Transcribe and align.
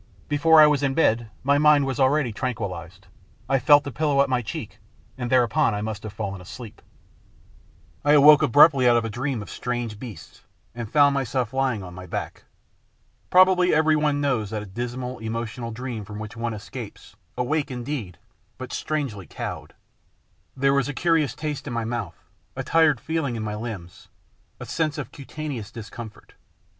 Before 0.27 0.59
I 0.59 0.65
was 0.65 0.81
in 0.81 0.95
bed 0.95 1.29
my 1.43 1.59
mind 1.59 1.85
was 1.85 1.99
already 1.99 2.33
tran 2.33 2.55
quillised. 2.55 3.01
I 3.47 3.59
felt 3.59 3.83
the 3.83 3.91
pillow 3.91 4.23
at 4.23 4.29
my 4.31 4.41
cheek, 4.41 4.79
and 5.15 5.29
there 5.31 5.43
upon 5.43 5.75
I 5.75 5.81
must 5.83 6.01
have 6.01 6.11
fallen 6.11 6.41
asleep. 6.41 6.81
I 8.03 8.13
awoke 8.13 8.41
abruptly 8.41 8.89
out 8.89 8.97
of 8.97 9.05
a 9.05 9.11
dream 9.11 9.43
of 9.43 9.49
strange 9.51 9.99
beasts, 9.99 10.43
and 10.73 10.89
found 10.91 11.13
myself 11.13 11.53
lying 11.53 11.83
on 11.83 11.93
my 11.93 12.07
back. 12.07 12.45
Probably 13.29 13.75
everyone 13.75 14.19
knows 14.19 14.49
that 14.49 14.73
dismal, 14.73 15.19
emotional 15.19 15.69
dream 15.69 16.03
from 16.03 16.17
which 16.17 16.35
one 16.35 16.55
escapes, 16.55 17.15
awake 17.37 17.69
indeed, 17.69 18.17
but 18.57 18.73
strangely 18.73 19.27
cowed. 19.27 19.75
There 20.57 20.73
was 20.73 20.89
a 20.89 20.95
curious 20.95 21.35
taste 21.35 21.67
in 21.67 21.73
my 21.73 21.85
mouth, 21.85 22.15
a 22.55 22.63
tired 22.63 22.99
feel 22.99 23.23
ing 23.25 23.35
in 23.35 23.43
my 23.43 23.53
limbs, 23.53 24.07
a 24.59 24.65
sense 24.65 24.97
of 24.97 25.11
cutaneous 25.11 25.69
discomfort. 25.71 26.33